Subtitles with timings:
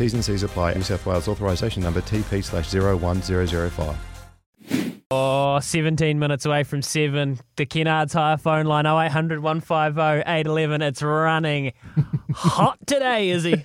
[0.00, 0.72] T's and C's apply.
[0.72, 3.96] New South Wales authorisation number TP slash 01005.
[5.10, 7.38] Oh, 17 minutes away from 7.
[7.56, 10.80] The Kennards Hire phone line 0800 150 811.
[10.80, 11.74] It's running
[12.32, 13.62] hot today, is he?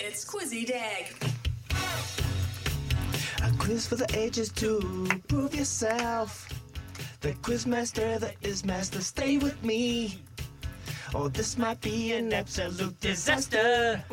[0.00, 1.14] It's Quizzy Dag.
[3.42, 6.48] A quiz for the ages to prove yourself.
[7.20, 10.18] The quizmaster, the is master, stay with me.
[11.14, 14.02] Or this might be an absolute disaster.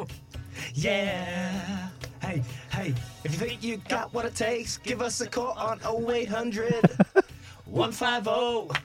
[0.73, 1.87] Yeah.
[2.21, 5.79] Hey, hey, if you think you got what it takes, give us a call on
[5.79, 6.73] 0800
[7.65, 8.77] 150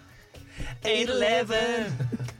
[0.84, 1.92] 811.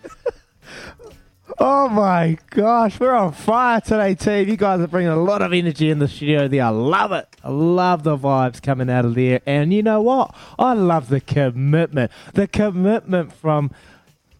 [1.59, 4.49] Oh my gosh, we're on fire today, team.
[4.49, 6.65] You guys are bringing a lot of energy in the studio there.
[6.65, 7.29] I love it.
[7.45, 9.41] I love the vibes coming out of there.
[9.45, 10.35] And you know what?
[10.59, 12.11] I love the commitment.
[12.33, 13.71] The commitment from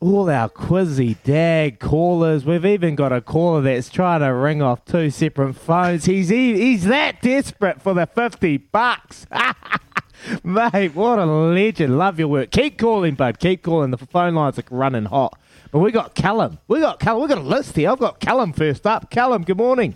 [0.05, 2.45] all our quizzy dag callers.
[2.45, 6.05] We've even got a caller that's trying to ring off two separate phones.
[6.05, 9.27] He's he's that desperate for the 50 bucks.
[10.45, 11.97] Mate, what a legend.
[11.97, 12.51] Love your work.
[12.51, 13.39] Keep calling, bud.
[13.39, 13.93] Keep calling.
[13.93, 15.39] The phone lines are running hot.
[15.71, 16.59] But we got Callum.
[16.69, 17.23] We got Callum.
[17.23, 17.91] We got a list here.
[17.91, 19.11] I've got Callum first up.
[19.11, 19.95] Callum, good morning.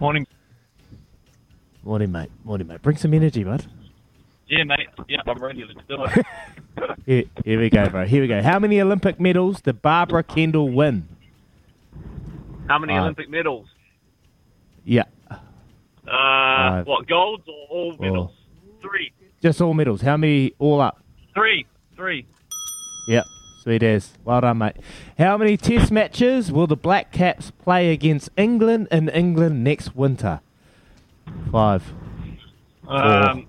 [0.00, 0.26] Morning.
[1.84, 2.30] Morning, mate.
[2.44, 2.82] Morning, mate.
[2.82, 3.64] Bring some energy, bud.
[4.48, 4.88] Yeah, mate.
[5.08, 5.64] Yeah, I'm ready.
[5.64, 6.26] Let's do it.
[7.06, 8.06] Here, here we go, bro.
[8.06, 8.40] Here we go.
[8.40, 11.08] How many Olympic medals did Barbara Kendall win?
[12.68, 13.02] How many Five.
[13.02, 13.66] Olympic medals?
[14.84, 15.36] Yeah, Uh,
[16.06, 16.86] Five.
[16.86, 18.30] what, golds or all medals?
[18.80, 19.10] Three.
[19.42, 20.02] just all medals.
[20.02, 21.00] How many all up?
[21.34, 21.66] Three.
[21.96, 22.24] Three.
[23.08, 23.24] Yep,
[23.62, 24.12] sweet as.
[24.24, 24.76] Well done, mate.
[25.18, 30.40] How many Test matches will the Black Caps play against England in England next winter?
[31.50, 31.92] Five,
[32.86, 33.46] Um,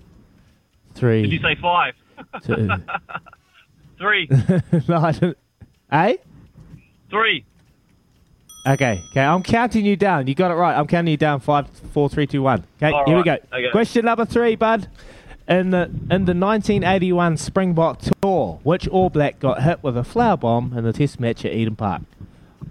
[1.00, 1.94] three, did you say five?
[2.44, 2.68] two.
[3.98, 4.28] Three.
[4.88, 5.38] no, I didn't.
[5.92, 6.16] Eh?
[7.10, 7.44] Three.
[8.66, 9.20] Okay, okay.
[9.20, 10.26] I'm counting you down.
[10.26, 10.74] You got it right.
[10.74, 11.40] I'm counting you down.
[11.40, 12.64] Five, four, three, two, one.
[12.78, 13.32] Okay, All here we go.
[13.52, 13.70] okay.
[13.72, 14.88] Question number three, bud.
[15.48, 20.36] In the in the 1981 Springbok Tour, which All Black got hit with a flour
[20.36, 22.02] bomb in the Test match at Eden Park?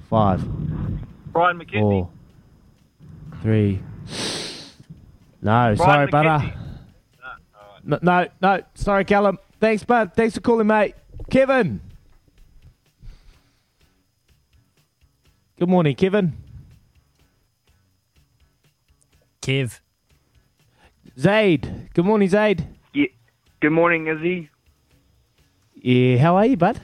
[0.10, 0.48] Five,
[1.32, 1.80] Brian McKenzie.
[1.80, 2.10] four,
[3.44, 3.82] three.
[5.42, 6.30] No, sorry, Brian brother.
[6.46, 6.69] McKenzie.
[7.90, 8.62] No, no, no.
[8.76, 9.40] Sorry, Callum.
[9.60, 10.14] Thanks, bud.
[10.14, 10.94] Thanks for calling, mate.
[11.32, 11.82] Kevin.
[15.58, 16.38] Good morning, Kevin.
[19.42, 19.80] Kev.
[21.18, 21.90] Zaid.
[21.96, 22.68] Good morning, Zaid.
[22.94, 23.08] Yeah.
[23.60, 24.52] Good morning, Izzy.
[25.74, 26.80] Yeah, how are you, bud?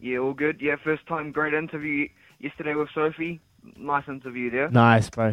[0.00, 0.60] Yeah, all good.
[0.60, 2.08] Yeah, first time great interview
[2.40, 3.40] yesterday with Sophie.
[3.76, 4.68] Nice interview there.
[4.68, 5.32] Nice, bro.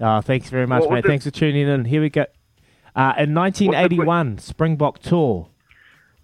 [0.00, 1.04] Oh, thanks very much, What mate.
[1.04, 1.84] Thanks for tuning in.
[1.84, 2.24] Here we go.
[2.94, 5.48] Uh, in 1981 Springbok Tour,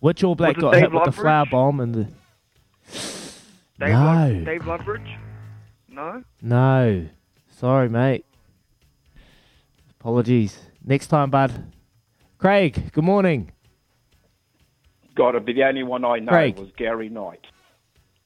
[0.01, 1.15] which All Black got Dave hit with the Loveridge?
[1.15, 2.05] flour bomb and the.
[3.79, 5.17] Dave, no, Lud- Dave Ludbridge?
[5.89, 6.25] No?
[6.43, 7.07] no.
[7.51, 8.25] Sorry, mate.
[10.01, 10.59] Apologies.
[10.85, 11.53] Next time, bud.
[12.39, 13.51] Craig, good morning.
[15.15, 16.59] Got to be the only one I know Craig.
[16.59, 17.47] was Gary Knight.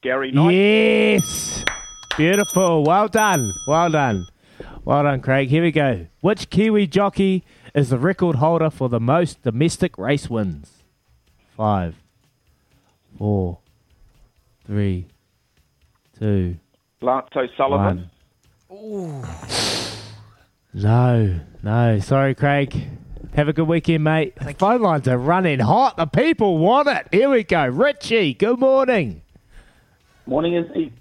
[0.01, 0.51] Gary Knight.
[0.53, 1.63] Yes.
[2.17, 2.83] Beautiful.
[2.83, 3.51] Well done.
[3.67, 4.25] Well done.
[4.83, 5.47] Well done, Craig.
[5.49, 6.07] Here we go.
[6.19, 10.83] Which Kiwi jockey is the record holder for the most domestic race wins?
[11.55, 11.95] Five,
[13.17, 13.59] four,
[14.65, 15.07] three,
[16.19, 16.57] two,
[17.01, 18.09] Lance O'Sullivan.
[18.67, 19.25] one.
[20.73, 21.99] No, no.
[21.99, 22.87] Sorry, Craig.
[23.33, 24.35] Have a good weekend, mate.
[24.35, 25.97] The phone lines are running hot.
[25.97, 27.07] The people want it.
[27.11, 27.65] Here we go.
[27.65, 29.21] Richie, good morning.
[30.25, 30.93] Morning, Izzy.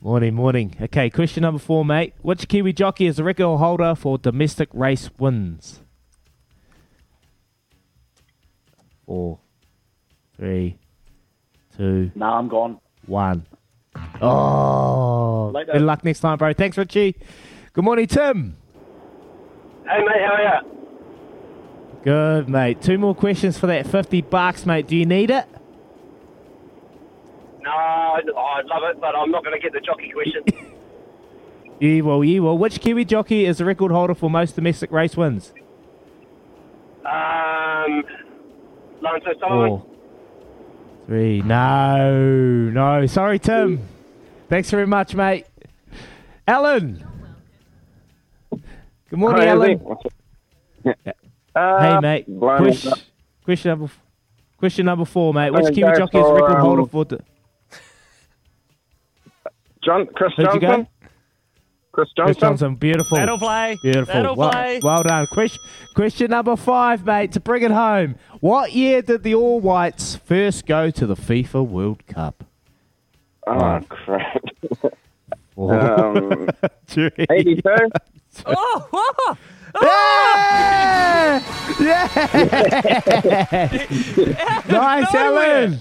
[0.00, 0.74] Morning, morning.
[0.80, 2.14] Okay, question number four, mate.
[2.22, 5.80] Which Kiwi jockey is the record holder for domestic race wins?
[9.06, 9.40] Four,
[10.36, 10.78] three,
[11.76, 12.78] two, No, I'm gone.
[13.06, 13.46] one.
[14.20, 15.72] Oh, Later.
[15.72, 16.52] good luck next time, bro.
[16.52, 17.16] Thanks, Richie.
[17.72, 18.56] Good morning, Tim.
[19.84, 20.78] Hey, mate, how are you?
[22.04, 22.80] Good, mate.
[22.82, 24.86] Two more questions for that 50 bucks, mate.
[24.86, 25.46] Do you need it?
[27.68, 30.42] No, I'd I'd love it, but I'm not going to get the jockey question.
[31.80, 32.56] Yeah, well, yeah, well.
[32.56, 35.52] Which Kiwi jockey is the record holder for most domestic race wins?
[37.04, 38.02] um,
[39.00, 39.68] Lance O'Sullivan.
[39.80, 39.86] Four,
[41.06, 41.42] three.
[41.42, 42.40] No,
[42.72, 43.06] no.
[43.06, 43.80] Sorry, Tim.
[44.48, 45.46] Thanks very much, mate.
[46.46, 47.04] Alan.
[48.50, 49.70] Good morning, Hi, Alan.
[49.72, 49.84] Izzy.
[49.84, 50.02] What's
[50.84, 50.94] hey,
[51.54, 52.26] Uh, mate.
[52.26, 52.92] blown Question,
[53.44, 53.92] question number.
[54.58, 55.52] Question number four, mate.
[55.52, 57.04] Which Kiwi jockey is the record holder um, for?
[57.04, 57.20] The,
[59.88, 60.82] John, Chris Who'd you Johnson.
[60.82, 60.88] go?
[61.92, 62.40] Chris Chris Johnson.
[62.40, 63.16] Johnson, beautiful.
[63.16, 63.78] That'll play.
[63.82, 64.12] Beautiful.
[64.14, 64.80] That'll well, play.
[64.82, 65.26] well done.
[65.28, 65.62] Question,
[65.94, 68.16] question number five, mate, to bring it home.
[68.40, 72.44] What year did the All Whites first go to the FIFA World Cup?
[73.48, 74.42] Oh, crap.
[75.54, 76.48] Four, Um,
[76.86, 77.10] three.
[77.30, 77.62] 82.
[78.46, 79.36] Oh, oh,
[79.82, 81.42] Yeah!
[81.80, 82.08] Yeah!
[84.68, 85.80] nice, Alan.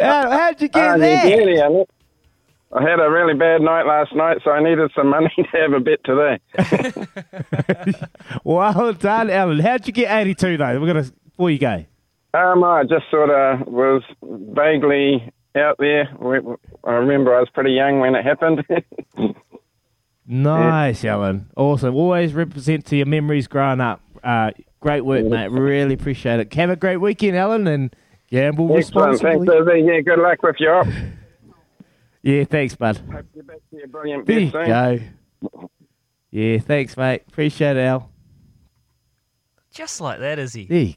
[0.00, 1.86] How, how'd you get Ah, that?
[2.72, 2.86] You did, Alan.
[2.86, 5.72] I had a really bad night last night, so I needed some money to have
[5.72, 6.38] a bet today.
[8.44, 9.58] Well done, Alan.
[9.60, 10.80] How'd you get 82, though?
[10.80, 11.84] We're gonna before you go.
[12.34, 16.08] Um, I just sort of was vaguely out there.
[16.84, 18.64] I remember I was pretty young when it happened.
[20.30, 21.48] Nice, Alan.
[21.56, 21.94] Awesome.
[21.94, 24.02] Always represent to your memories growing up.
[24.22, 24.50] Uh,
[24.80, 25.50] great work, mate.
[25.50, 26.52] Really appreciate it.
[26.52, 27.96] Have a great weekend, Alan, and
[28.30, 29.12] gamble Excellent.
[29.12, 29.46] responsibly.
[29.46, 29.86] Thanks, Izzy.
[29.90, 30.84] Yeah, good luck with your.
[32.22, 32.96] Yeah, thanks, bud.
[33.12, 34.98] Hope you're back to your brilliant There you go.
[36.30, 37.22] Yeah, thanks, mate.
[37.28, 38.10] Appreciate it, Al.
[39.72, 40.64] Just like that, is he?
[40.66, 40.94] There.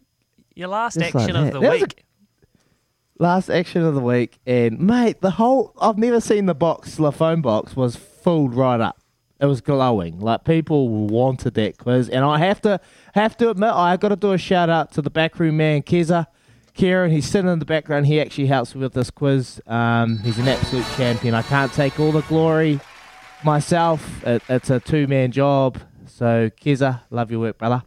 [0.56, 2.06] Your last Just like action of the That was a- week.
[3.19, 7.12] Last action of the week, and mate, the whole I've never seen the box, the
[7.12, 8.97] phone box was filled right up.
[9.39, 10.19] It was glowing.
[10.19, 12.79] Like people wanted that quiz, and I have to
[13.13, 16.25] have to admit, I got to do a shout out to the backroom man, Keza.
[16.73, 18.07] Kieran, he's sitting in the background.
[18.07, 19.62] He actually helps with this quiz.
[19.68, 21.33] Um, he's an absolute champion.
[21.33, 22.79] I can't take all the glory
[23.44, 24.25] myself.
[24.25, 25.79] It, it's a two man job.
[26.07, 27.83] So, Keza, love your work, brother.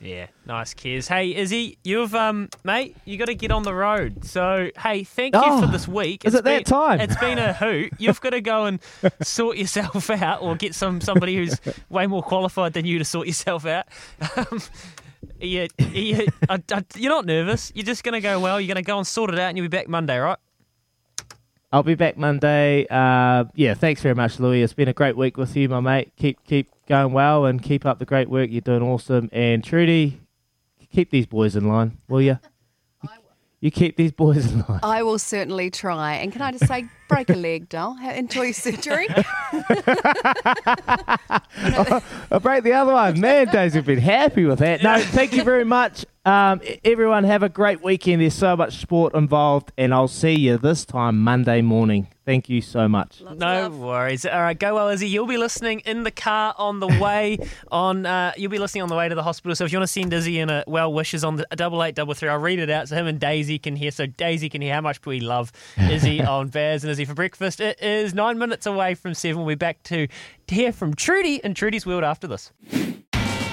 [0.00, 1.06] Yeah, nice, Kez.
[1.06, 4.24] Hey, Izzy, you've um, mate, you got to get on the road.
[4.24, 6.24] So, hey, thank you Oh, for this week.
[6.24, 7.00] is It's it that time?
[7.00, 7.92] It's been a hoot.
[7.98, 8.80] You've got to go and
[9.22, 13.28] sort yourself out, or get some somebody who's way more qualified than you to sort
[13.28, 13.86] yourself out.
[14.36, 14.60] Um,
[15.42, 17.72] you, you, I, I, you're not nervous.
[17.74, 18.60] You're just going to go well.
[18.60, 20.38] You're going to go and sort it out, and you'll be back Monday, right?
[21.72, 22.86] I'll be back Monday.
[22.90, 24.62] Uh, yeah, thanks very much, Louis.
[24.62, 26.12] It's been a great week with you, my mate.
[26.16, 28.50] Keep keep going well and keep up the great work.
[28.50, 29.30] You're doing awesome.
[29.32, 30.20] And Trudy,
[30.92, 32.38] keep these boys in line, will you?
[33.62, 34.80] You keep these boys in line.
[34.82, 36.14] I will certainly try.
[36.14, 37.96] And can I just say, break a leg, doll.
[38.02, 39.08] Enjoy your surgery.
[42.30, 43.20] I'll break the other one.
[43.20, 44.82] Man, Daisy have been happy with that.
[44.82, 46.04] No, thank you very much.
[46.24, 48.22] Um, everyone, have a great weekend.
[48.22, 52.06] There's so much sport involved, and I'll see you this time Monday morning.
[52.24, 53.20] Thank you so much.
[53.34, 54.24] no worries.
[54.24, 55.08] All right, go well, Izzy.
[55.08, 57.38] You'll be listening in the car on the way
[57.72, 58.06] on.
[58.06, 59.56] Uh, you'll be listening on the way to the hospital.
[59.56, 61.96] So if you want to send Izzy in a well wishes on the double eight
[61.96, 63.90] double three, I'll read it out so him and Daisy can hear.
[63.90, 67.60] So Daisy can hear how much we love Izzy on Bears and Izzy for breakfast.
[67.60, 69.38] It is nine minutes away from seven.
[69.38, 70.08] We'll be back to,
[70.46, 72.52] hear from Trudy and Trudy's world after this.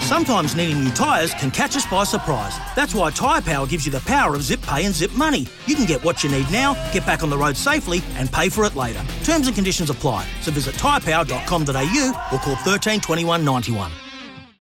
[0.02, 2.58] Sometimes needing new tyres can catch us by surprise.
[2.76, 5.46] That's why Tyre Power gives you the power of zip pay and zip money.
[5.68, 8.50] You can get what you need now, get back on the road safely, and pay
[8.50, 9.04] for it later.
[9.24, 10.28] Terms and conditions apply.
[10.42, 13.92] So visit tyrepower.com.au or call 13 21 91.